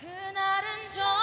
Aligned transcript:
그날은 0.00 0.90
정 0.90 1.19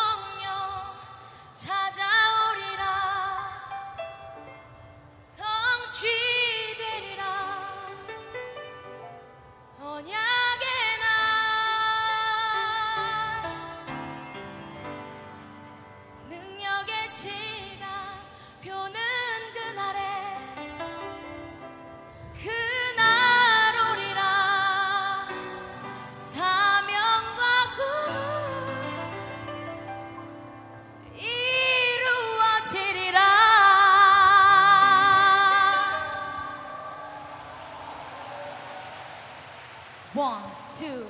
two. 40.78 41.07